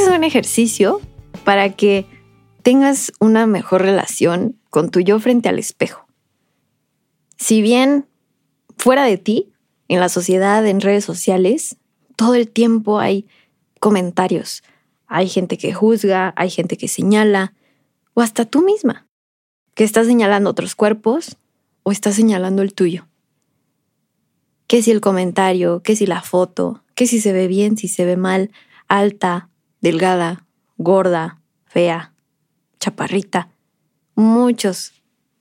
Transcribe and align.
Es 0.00 0.08
un 0.08 0.24
ejercicio 0.24 0.98
para 1.44 1.76
que 1.76 2.06
tengas 2.62 3.12
una 3.20 3.46
mejor 3.46 3.82
relación 3.82 4.56
con 4.70 4.90
tu 4.90 5.00
yo 5.00 5.20
frente 5.20 5.50
al 5.50 5.58
espejo. 5.58 6.06
Si 7.36 7.60
bien 7.60 8.06
fuera 8.78 9.04
de 9.04 9.18
ti, 9.18 9.52
en 9.88 10.00
la 10.00 10.08
sociedad, 10.08 10.66
en 10.66 10.80
redes 10.80 11.04
sociales, 11.04 11.76
todo 12.16 12.34
el 12.34 12.48
tiempo 12.48 12.98
hay 12.98 13.26
comentarios. 13.78 14.62
Hay 15.06 15.28
gente 15.28 15.58
que 15.58 15.74
juzga, 15.74 16.32
hay 16.34 16.48
gente 16.48 16.78
que 16.78 16.88
señala, 16.88 17.52
o 18.14 18.22
hasta 18.22 18.46
tú 18.46 18.62
misma, 18.62 19.06
que 19.74 19.84
estás 19.84 20.06
señalando 20.06 20.48
otros 20.48 20.74
cuerpos 20.74 21.36
o 21.82 21.92
estás 21.92 22.14
señalando 22.14 22.62
el 22.62 22.72
tuyo. 22.72 23.06
¿Qué 24.66 24.82
si 24.82 24.92
el 24.92 25.02
comentario? 25.02 25.82
¿Qué 25.82 25.94
si 25.94 26.06
la 26.06 26.22
foto? 26.22 26.84
¿Qué 26.94 27.06
si 27.06 27.20
se 27.20 27.34
ve 27.34 27.48
bien? 27.48 27.76
¿Si 27.76 27.86
se 27.86 28.06
ve 28.06 28.16
mal? 28.16 28.50
Alta, 28.88 29.50
delgada, 29.80 30.46
gorda, 30.76 31.40
fea, 31.64 32.14
chaparrita. 32.78 33.50
Muchos, 34.14 34.92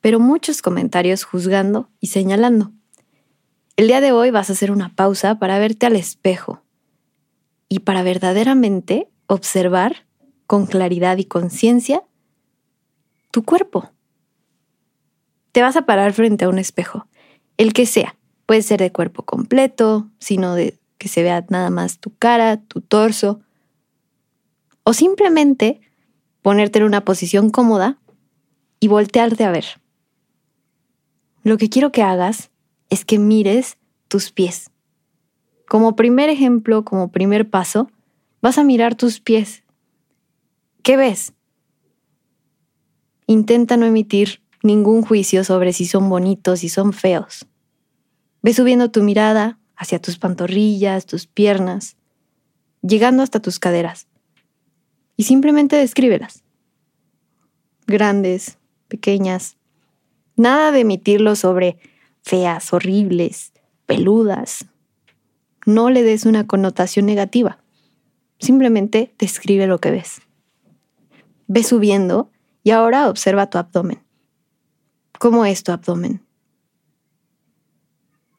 pero 0.01 0.19
muchos 0.19 0.61
comentarios 0.61 1.23
juzgando 1.23 1.89
y 1.99 2.07
señalando. 2.07 2.71
El 3.75 3.87
día 3.87 4.01
de 4.01 4.11
hoy 4.11 4.31
vas 4.31 4.49
a 4.49 4.53
hacer 4.53 4.71
una 4.71 4.93
pausa 4.95 5.39
para 5.39 5.59
verte 5.59 5.85
al 5.85 5.95
espejo 5.95 6.61
y 7.69 7.79
para 7.79 8.03
verdaderamente 8.03 9.09
observar 9.27 10.05
con 10.47 10.65
claridad 10.65 11.17
y 11.17 11.25
conciencia 11.25 12.03
tu 13.31 13.43
cuerpo. 13.43 13.91
Te 15.51 15.61
vas 15.61 15.75
a 15.75 15.85
parar 15.85 16.13
frente 16.13 16.45
a 16.45 16.49
un 16.49 16.59
espejo, 16.59 17.07
el 17.57 17.73
que 17.73 17.85
sea. 17.85 18.15
Puede 18.45 18.63
ser 18.63 18.79
de 18.79 18.91
cuerpo 18.91 19.23
completo, 19.23 20.09
sino 20.19 20.55
de 20.55 20.79
que 20.97 21.07
se 21.07 21.23
vea 21.23 21.45
nada 21.49 21.69
más 21.69 21.99
tu 21.99 22.15
cara, 22.17 22.57
tu 22.57 22.81
torso, 22.81 23.41
o 24.89 24.93
simplemente 24.93 25.81
ponerte 26.41 26.79
en 26.79 26.85
una 26.85 27.05
posición 27.05 27.51
cómoda 27.51 27.99
y 28.79 28.87
voltearte 28.87 29.43
a 29.43 29.51
ver. 29.51 29.65
Lo 31.43 31.59
que 31.59 31.69
quiero 31.69 31.91
que 31.91 32.01
hagas 32.01 32.49
es 32.89 33.05
que 33.05 33.19
mires 33.19 33.77
tus 34.07 34.31
pies. 34.31 34.71
Como 35.67 35.95
primer 35.95 36.31
ejemplo, 36.31 36.85
como 36.85 37.11
primer 37.11 37.51
paso, 37.51 37.91
vas 38.41 38.57
a 38.57 38.63
mirar 38.63 38.95
tus 38.95 39.19
pies. 39.19 39.61
¿Qué 40.81 40.97
ves? 40.97 41.33
Intenta 43.27 43.77
no 43.77 43.85
emitir 43.85 44.41
ningún 44.63 45.03
juicio 45.03 45.43
sobre 45.43 45.71
si 45.71 45.85
son 45.85 46.09
bonitos, 46.09 46.61
si 46.61 46.69
son 46.69 46.93
feos. 46.93 47.45
Ve 48.41 48.55
subiendo 48.55 48.89
tu 48.89 49.03
mirada 49.03 49.59
hacia 49.75 50.01
tus 50.01 50.17
pantorrillas, 50.17 51.05
tus 51.05 51.27
piernas, 51.27 51.95
llegando 52.81 53.21
hasta 53.21 53.39
tus 53.39 53.59
caderas. 53.59 54.08
Y 55.19 55.25
simplemente 55.25 55.75
descríbelas. 55.75 56.45
Grandes, 57.87 58.57
pequeñas. 58.87 59.57
Nada 60.37 60.71
de 60.71 60.79
emitirlo 60.79 61.35
sobre 61.35 61.77
feas, 62.21 62.71
horribles, 62.71 63.51
peludas. 63.85 64.65
No 65.65 65.89
le 65.89 66.03
des 66.03 66.25
una 66.25 66.47
connotación 66.47 67.05
negativa. 67.05 67.59
Simplemente 68.39 69.13
describe 69.19 69.67
lo 69.67 69.79
que 69.79 69.91
ves. 69.91 70.21
Ve 71.47 71.65
subiendo 71.65 72.31
y 72.63 72.71
ahora 72.71 73.09
observa 73.09 73.49
tu 73.49 73.57
abdomen. 73.57 74.01
¿Cómo 75.19 75.45
es 75.45 75.63
tu 75.63 75.73
abdomen? 75.73 76.23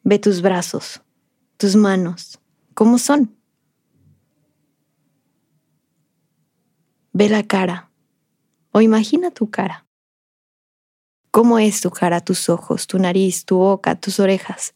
Ve 0.01 0.17
tus 0.17 0.41
brazos, 0.41 1.03
tus 1.57 1.75
manos, 1.75 2.39
¿cómo 2.73 2.97
son? 2.97 3.37
Ve 7.13 7.27
la 7.27 7.43
cara 7.43 7.91
o 8.71 8.81
imagina 8.81 9.31
tu 9.31 9.49
cara. 9.49 9.85
¿Cómo 11.29 11.59
es 11.59 11.81
tu 11.81 11.91
cara, 11.91 12.21
tus 12.21 12.49
ojos, 12.49 12.87
tu 12.87 12.99
nariz, 12.99 13.45
tu 13.45 13.57
boca, 13.57 13.99
tus 13.99 14.19
orejas? 14.19 14.73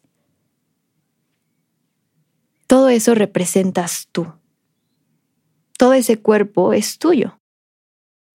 Todo 2.67 2.89
eso 2.89 3.15
representas 3.15 4.07
tú. 4.11 4.33
Todo 5.77 5.93
ese 5.93 6.21
cuerpo 6.21 6.73
es 6.73 6.97
tuyo. 6.97 7.39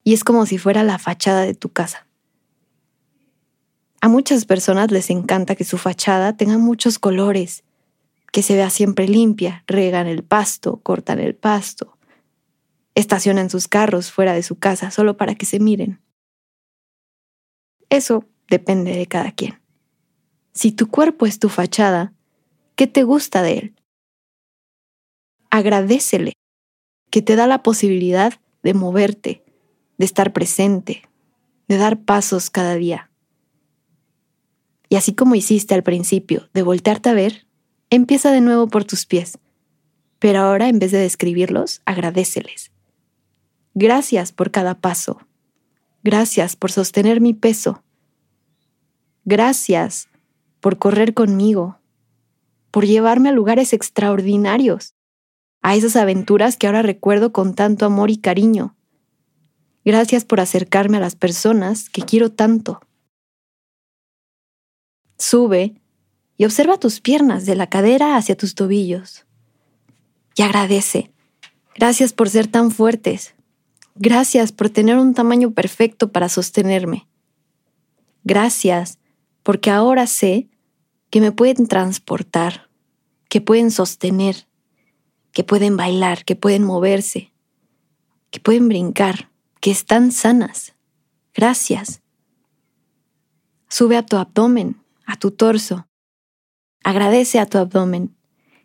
Y 0.05 0.15
es 0.15 0.25
como 0.25 0.47
si 0.47 0.59
fuera 0.59 0.83
la 0.83 0.99
fachada 0.99 1.43
de 1.43 1.55
tu 1.55 1.71
casa. 1.71 2.07
A 4.01 4.09
muchas 4.09 4.47
personas 4.47 4.91
les 4.91 5.11
encanta 5.11 5.57
que 5.57 5.65
su 5.65 5.77
fachada 5.77 6.37
tenga 6.37 6.57
muchos 6.57 6.99
colores, 6.99 7.65
que 8.33 8.43
se 8.43 8.55
vea 8.55 8.71
siempre 8.71 9.09
limpia, 9.09 9.63
regan 9.67 10.07
el 10.07 10.23
pasto, 10.23 10.81
cortan 10.83 11.19
el 11.19 11.35
pasto, 11.35 11.99
estacionan 12.95 13.51
sus 13.51 13.69
carros 13.69 14.11
fuera 14.11 14.33
de 14.33 14.43
su 14.43 14.59
casa 14.59 14.91
solo 14.91 15.17
para 15.17 15.35
que 15.35 15.47
se 15.47 15.61
miren. 15.61 16.01
Eso 17.89 18.25
depende 18.49 18.97
de 18.97 19.07
cada 19.07 19.33
quien. 19.33 19.61
Si 20.53 20.73
tu 20.73 20.89
cuerpo 20.89 21.27
es 21.27 21.39
tu 21.39 21.49
fachada, 21.49 22.13
¿qué 22.77 22.87
te 22.87 23.03
gusta 23.03 23.43
de 23.43 23.59
él? 23.59 23.75
Agradecele 25.51 26.33
que 27.11 27.23
te 27.23 27.37
da 27.37 27.47
la 27.47 27.63
posibilidad 27.63 28.35
de 28.63 28.75
moverte, 28.75 29.45
de 29.99 30.05
estar 30.05 30.33
presente, 30.33 31.03
de 31.69 31.77
dar 31.77 32.01
pasos 32.03 32.51
cada 32.51 32.75
día. 32.75 33.11
Y 34.89 34.97
así 34.97 35.15
como 35.15 35.35
hiciste 35.35 35.75
al 35.75 35.83
principio, 35.83 36.49
de 36.53 36.63
voltearte 36.63 37.09
a 37.09 37.15
ver, 37.15 37.47
empieza 37.91 38.33
de 38.33 38.41
nuevo 38.41 38.69
por 38.69 38.85
tus 38.85 39.07
pies. 39.07 39.39
Pero 40.19 40.41
ahora, 40.41 40.69
en 40.69 40.79
vez 40.79 40.93
de 40.93 40.99
describirlos, 40.99 41.81
agradeceles. 41.85 42.73
Gracias 43.75 44.33
por 44.33 44.51
cada 44.51 44.75
paso. 44.81 45.21
Gracias 46.03 46.57
por 46.57 46.73
sostener 46.73 47.21
mi 47.21 47.35
peso. 47.35 47.83
Gracias 49.25 50.09
por 50.61 50.79
correr 50.79 51.15
conmigo, 51.15 51.79
por 52.71 52.87
llevarme 52.87 53.29
a 53.29 53.33
lugares 53.33 53.73
extraordinarios, 53.73 54.95
a 55.63 55.77
esas 55.77 55.97
aventuras 55.97 56.57
que 56.57 56.67
ahora 56.67 56.83
recuerdo 56.83 57.33
con 57.33 57.55
tanto 57.55 57.87
amor 57.87 58.11
y 58.11 58.17
cariño. 58.17 58.77
Gracias 59.85 60.25
por 60.25 60.41
acercarme 60.41 60.99
a 60.99 61.01
las 61.01 61.17
personas 61.17 61.89
que 61.89 62.03
quiero 62.03 62.31
tanto. 62.31 62.81
Sube 65.19 65.75
y 66.37 66.45
observa 66.45 66.79
tus 66.79 67.01
piernas 67.01 67.45
de 67.45 67.55
la 67.55 67.69
cadera 67.69 68.17
hacia 68.17 68.37
tus 68.37 68.55
tobillos. 68.55 69.27
Y 70.35 70.43
agradece. 70.43 71.13
Gracias 71.75 72.13
por 72.13 72.31
ser 72.31 72.47
tan 72.47 72.71
fuertes. 72.71 73.35
Gracias 74.03 74.51
por 74.51 74.71
tener 74.71 74.97
un 74.97 75.13
tamaño 75.13 75.51
perfecto 75.51 76.11
para 76.11 76.31
sostenerme. 76.31 77.07
Gracias 78.25 78.99
porque 79.43 79.71
ahora 79.71 80.07
sé 80.07 80.49
que 81.11 81.21
me 81.21 81.33
pueden 81.33 81.67
transportar, 81.67 82.71
que 83.29 83.43
pueden 83.43 83.71
sostener, 83.71 84.49
que 85.33 85.45
pueden 85.45 85.77
bailar, 85.77 86.25
que 86.25 86.35
pueden 86.35 86.65
moverse, 86.65 87.35
que 88.31 88.41
pueden 88.41 88.69
brincar, 88.69 89.31
que 89.61 89.71
están 89.71 90.13
sanas. 90.13 90.75
Gracias. 91.35 92.01
Sube 93.69 93.99
a 93.99 94.07
tu 94.07 94.17
abdomen 94.17 94.81
a 95.11 95.17
tu 95.17 95.33
torso. 95.33 95.89
Agradece 96.85 97.39
a 97.39 97.47
tu 97.47 97.59
abdomen. 97.59 98.17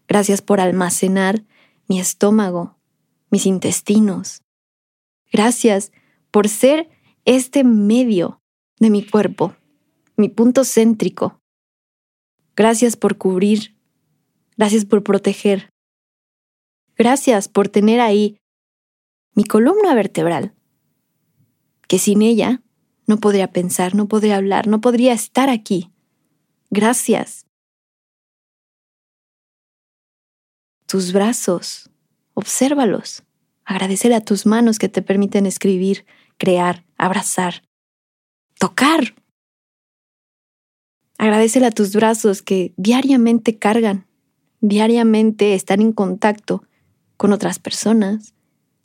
Gracias 0.08 0.42
por 0.42 0.62
almacenar 0.62 1.44
mi 1.90 2.00
estómago, 2.00 2.78
mis 3.32 3.48
intestinos. 3.48 4.45
Gracias 5.36 5.92
por 6.32 6.48
ser 6.48 6.90
este 7.26 7.66
medio 7.66 8.42
de 8.80 8.90
mi 8.90 9.06
cuerpo, 9.06 9.54
mi 10.16 10.30
punto 10.30 10.64
céntrico. 10.64 11.42
Gracias 12.56 12.96
por 12.96 13.18
cubrir. 13.18 13.76
Gracias 14.56 14.86
por 14.86 15.04
proteger. 15.04 15.70
Gracias 16.96 17.50
por 17.50 17.68
tener 17.68 18.00
ahí 18.00 18.38
mi 19.34 19.44
columna 19.44 19.94
vertebral, 19.94 20.56
que 21.90 22.00
sin 22.00 22.22
ella 22.22 22.64
no 23.06 23.18
podría 23.18 23.52
pensar, 23.52 23.94
no 23.94 24.08
podría 24.08 24.38
hablar, 24.38 24.68
no 24.68 24.80
podría 24.80 25.12
estar 25.12 25.50
aquí. 25.50 25.92
Gracias. 26.70 27.46
Tus 30.86 31.12
brazos, 31.12 31.90
obsérvalos. 32.36 33.25
Agradecele 33.66 34.16
a 34.16 34.22
tus 34.22 34.46
manos 34.46 34.78
que 34.78 34.90
te 34.90 35.02
permiten 35.02 35.48
escribir, 35.48 36.06
crear, 36.38 36.86
abrazar, 36.98 37.64
tocar. 38.60 39.16
Agradecele 41.18 41.66
a 41.66 41.72
tus 41.72 41.96
brazos 41.96 42.42
que 42.42 42.74
diariamente 42.78 43.58
cargan, 43.58 44.06
diariamente 44.62 45.56
están 45.56 45.82
en 45.82 45.94
contacto 45.94 46.64
con 47.18 47.34
otras 47.34 47.58
personas, 47.58 48.36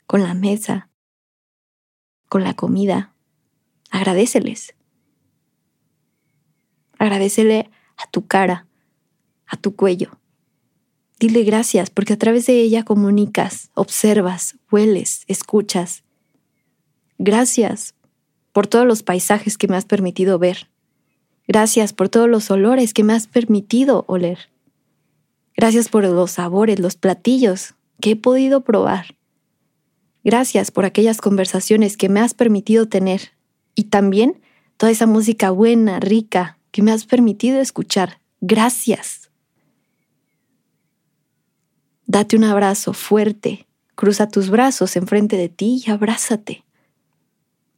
con 0.07 0.23
la 0.23 0.33
mesa, 0.33 0.89
con 2.27 2.43
la 2.43 2.55
comida. 2.55 3.13
Agradeceles. 3.91 4.73
Agradecele 6.97 7.69
a 7.97 8.09
tu 8.09 8.25
cara, 8.25 8.67
a 9.45 9.57
tu 9.57 9.75
cuello. 9.75 10.20
Dile 11.21 11.43
gracias 11.43 11.91
porque 11.91 12.13
a 12.13 12.17
través 12.17 12.47
de 12.47 12.59
ella 12.61 12.83
comunicas, 12.83 13.69
observas, 13.75 14.55
hueles, 14.71 15.23
escuchas. 15.27 16.03
Gracias 17.19 17.93
por 18.51 18.65
todos 18.65 18.87
los 18.87 19.03
paisajes 19.03 19.59
que 19.59 19.67
me 19.67 19.77
has 19.77 19.85
permitido 19.85 20.39
ver. 20.39 20.67
Gracias 21.47 21.93
por 21.93 22.09
todos 22.09 22.27
los 22.27 22.49
olores 22.49 22.95
que 22.95 23.03
me 23.03 23.13
has 23.13 23.27
permitido 23.27 24.03
oler. 24.07 24.49
Gracias 25.55 25.89
por 25.89 26.05
los 26.05 26.31
sabores, 26.31 26.79
los 26.79 26.95
platillos 26.95 27.75
que 27.99 28.11
he 28.11 28.15
podido 28.15 28.61
probar. 28.61 29.15
Gracias 30.23 30.71
por 30.71 30.85
aquellas 30.85 31.21
conversaciones 31.21 31.97
que 31.97 32.09
me 32.09 32.19
has 32.19 32.33
permitido 32.33 32.87
tener 32.87 33.33
y 33.75 33.83
también 33.83 34.41
toda 34.75 34.91
esa 34.91 35.05
música 35.05 35.51
buena, 35.51 35.99
rica, 35.99 36.57
que 36.71 36.81
me 36.81 36.91
has 36.91 37.05
permitido 37.05 37.59
escuchar. 37.59 38.21
Gracias. 38.39 39.30
Date 42.11 42.35
un 42.35 42.43
abrazo 42.43 42.91
fuerte, 42.91 43.67
cruza 43.95 44.27
tus 44.27 44.49
brazos 44.49 44.97
enfrente 44.97 45.37
de 45.37 45.47
ti 45.47 45.81
y 45.87 45.91
abrázate. 45.91 46.65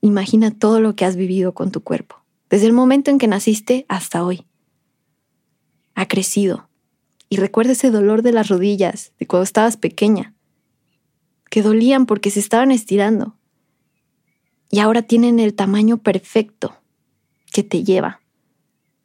Imagina 0.01 0.49
todo 0.49 0.81
lo 0.81 0.95
que 0.95 1.05
has 1.05 1.15
vivido 1.15 1.53
con 1.53 1.71
tu 1.71 1.83
cuerpo, 1.83 2.15
desde 2.49 2.65
el 2.65 2.73
momento 2.73 3.11
en 3.11 3.19
que 3.19 3.27
naciste 3.27 3.85
hasta 3.89 4.23
hoy. 4.23 4.47
Ha 5.93 6.07
crecido. 6.07 6.67
Y 7.29 7.37
recuerda 7.37 7.73
ese 7.73 7.91
dolor 7.91 8.23
de 8.23 8.31
las 8.31 8.47
rodillas 8.47 9.11
de 9.19 9.27
cuando 9.27 9.43
estabas 9.43 9.77
pequeña, 9.77 10.33
que 11.51 11.61
dolían 11.61 12.07
porque 12.07 12.31
se 12.31 12.39
estaban 12.39 12.71
estirando. 12.71 13.37
Y 14.71 14.79
ahora 14.79 15.03
tienen 15.03 15.39
el 15.39 15.53
tamaño 15.53 15.99
perfecto 15.99 16.75
que 17.51 17.61
te 17.61 17.83
lleva 17.83 18.19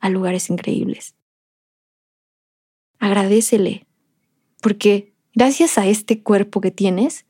a 0.01 0.09
lugares 0.09 0.49
increíbles. 0.49 1.15
Agradecele, 2.99 3.87
porque 4.63 5.18
gracias 5.39 5.79
a 5.79 5.87
este 5.87 6.21
cuerpo 6.21 6.61
que 6.61 6.73
tienes, 6.73 7.25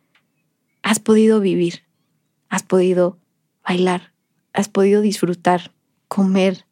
has 0.82 0.98
podido 0.98 1.40
vivir, 1.40 1.82
has 2.48 2.62
podido 2.62 3.18
bailar, 3.62 4.14
has 4.54 4.70
podido 4.70 5.02
disfrutar, 5.02 5.74
comer, 6.08 6.64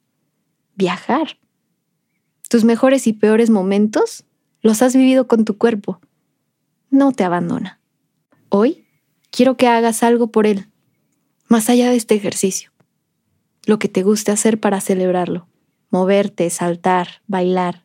viajar. 0.76 1.38
Tus 2.48 2.64
mejores 2.64 3.06
y 3.06 3.12
peores 3.12 3.50
momentos 3.50 4.24
los 4.62 4.80
has 4.80 4.96
vivido 4.96 5.28
con 5.28 5.44
tu 5.44 5.58
cuerpo. 5.58 6.00
No 6.88 7.12
te 7.12 7.22
abandona. 7.22 7.80
Hoy 8.48 8.86
quiero 9.30 9.58
que 9.58 9.68
hagas 9.68 10.02
algo 10.02 10.28
por 10.28 10.46
él, 10.46 10.70
más 11.48 11.68
allá 11.68 11.90
de 11.90 11.96
este 11.96 12.14
ejercicio. 12.14 12.72
Lo 13.66 13.78
que 13.78 13.88
te 13.88 14.02
guste 14.02 14.32
hacer 14.32 14.58
para 14.58 14.80
celebrarlo 14.80 15.46
moverte, 15.90 16.48
saltar, 16.48 17.20
bailar, 17.26 17.84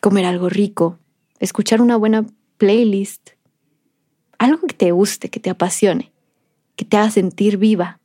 comer 0.00 0.24
algo 0.24 0.48
rico, 0.48 1.00
escuchar 1.38 1.80
una 1.80 1.96
buena 1.96 2.26
playlist, 2.56 3.30
algo 4.38 4.66
que 4.66 4.74
te 4.74 4.92
guste, 4.92 5.30
que 5.30 5.40
te 5.40 5.50
apasione, 5.50 6.12
que 6.76 6.84
te 6.84 6.96
haga 6.96 7.10
sentir 7.10 7.58
viva. 7.58 8.00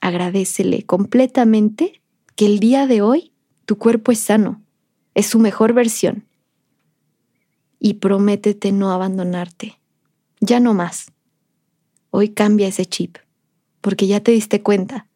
Agradecele 0.00 0.84
completamente 0.84 2.00
que 2.34 2.46
el 2.46 2.58
día 2.58 2.86
de 2.86 3.02
hoy 3.02 3.32
tu 3.64 3.78
cuerpo 3.78 4.12
es 4.12 4.18
sano, 4.18 4.62
es 5.14 5.26
su 5.26 5.38
mejor 5.38 5.72
versión. 5.72 6.26
Y 7.78 7.94
prométete 7.94 8.72
no 8.72 8.92
abandonarte. 8.92 9.78
Ya 10.40 10.60
no 10.60 10.74
más. 10.74 11.12
Hoy 12.10 12.30
cambia 12.30 12.68
ese 12.68 12.86
chip, 12.86 13.18
porque 13.80 14.06
ya 14.06 14.20
te 14.20 14.32
diste 14.32 14.62
cuenta 14.62 15.08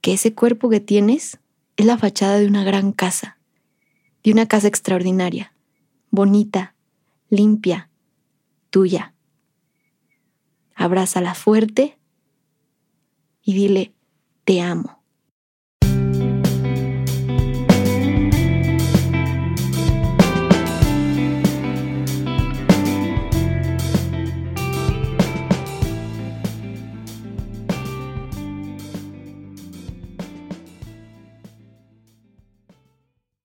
que 0.00 0.14
ese 0.14 0.34
cuerpo 0.34 0.68
que 0.68 0.80
tienes 0.80 1.38
es 1.76 1.86
la 1.86 1.98
fachada 1.98 2.38
de 2.38 2.46
una 2.46 2.64
gran 2.64 2.92
casa, 2.92 3.38
de 4.22 4.32
una 4.32 4.46
casa 4.46 4.68
extraordinaria, 4.68 5.52
bonita, 6.10 6.74
limpia, 7.28 7.90
tuya. 8.70 9.14
Abrázala 10.74 11.34
fuerte 11.34 11.98
y 13.42 13.54
dile, 13.54 13.92
te 14.44 14.60
amo. 14.60 14.99